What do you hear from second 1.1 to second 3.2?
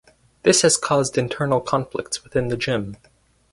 internal conflicts within the gym.